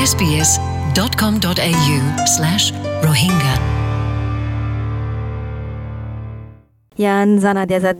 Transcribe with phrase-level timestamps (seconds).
[0.00, 1.98] sbs.com.au
[2.34, 2.64] slash
[3.02, 3.54] Rohingya.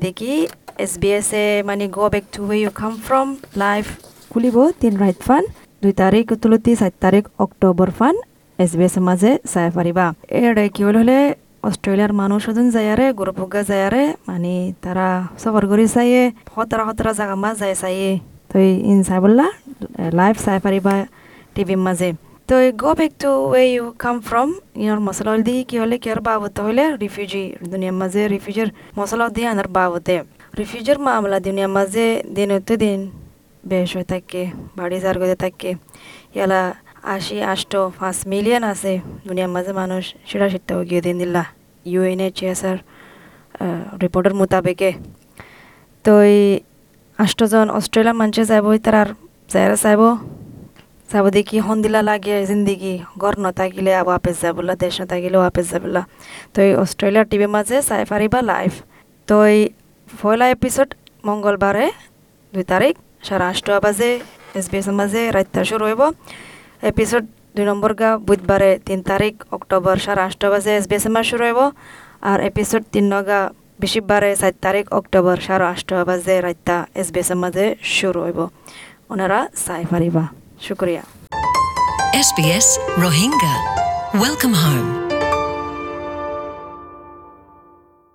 [0.04, 0.32] দেখি
[0.78, 3.26] S B S এ মানে go' back to where you come from
[3.62, 3.84] live
[4.30, 5.42] খুলিব তিন ৰাইট ফান
[5.82, 8.14] দুই তাৰিখ তুলতি চাৰি তাৰিখ অক্টোবৰ ফান
[8.58, 10.06] এছ বি এছৰ মাজে চাই পাৰিবা
[10.38, 10.98] এৰে কি হ'ল
[11.68, 14.54] অষ্ট্ৰেলিয়ার মানুষ ওজন যায়ারে গুরুপুগা যায়ারে মানে
[14.84, 15.08] তারা
[15.42, 16.22] সফর করে চাইয়ে
[16.54, 18.10] সতরা সতরা জায়গা মাছ যায় চাইয়ে
[18.50, 18.56] তো
[18.90, 19.46] ইন চাই বললা
[20.18, 20.94] লাইভ চাই পাৰিবা
[21.58, 22.10] টিভিৰ মাজে।
[22.48, 24.48] To go back to where you come from
[24.84, 28.68] your মছলা দি কি হ'লে কিয়ৰ বাবতে হ'লে রিফিউজি দুনিয়ার মাঝে রিফিউজির
[28.98, 30.14] মশলা দিয়ে আনার বাবতে।
[30.60, 33.00] রিফিউজির মামলা দুনিয়ার মাঝে দিন তো দিন
[33.70, 34.42] বেশ হয়ে থাকে
[34.78, 35.70] বাড়ি যার করে থাকে।
[36.36, 36.60] ইয়ালা
[37.14, 38.92] আশি, আষ্ট, পাঁচ মিলিয়ন আছে
[39.28, 41.42] দুনিয়ার মাঝে মানুষ সেটা সেটা গিয়ে দিন দিলা।
[41.92, 42.78] ইউএনএইচএসআর
[44.02, 44.90] রিপোর্টের মোতাবেকে।
[46.04, 46.40] তো এই
[47.18, 49.08] আষ্টজন অস্ট্রেলিয়ার মানুষে যাব তার
[49.52, 50.02] যারা চাইব।
[51.10, 56.02] চাব দেখি সন্দিলা লাগে, জিন্দিগি ঘর নথাকিলে ওয়াপেস যাবলা দেশ নথাকিলে ওয়াপেস যাবলা
[56.54, 58.72] তো এই অস্ট্রেলিয়ার টিভির মাঝে চাই পারিবা লাইভ
[59.28, 59.60] তো এই
[60.20, 60.88] পয়লা এপিসোড
[61.28, 61.86] মঙ্গলবারে
[62.52, 62.94] দুই তারিখ
[63.26, 64.10] সাড়ে আটটা বাজে
[64.58, 66.02] এস বি এসের মাঝে রাতটা শুরু হইব।
[66.90, 67.24] এপিসোড
[67.56, 71.44] দুই নম্বর গা বুধবারে তিন তারিখ অক্টোবর সাড়ে আটটা বাজে এস বি এসের মাঝে শুরু
[71.48, 71.60] হইব।
[72.30, 73.40] আর এপিসোড তিন নগা
[73.80, 77.64] বৃহস্পতিবারে চার তারিখ অক্টোবর সাড়ে আটটা বাজে রাতটা এস বি এসের মাঝে
[77.96, 78.38] শুরু হইব।
[79.12, 79.82] ওনারা চাই
[82.18, 82.66] SBS
[82.98, 83.54] Rohingya.
[84.14, 85.07] Welcome home.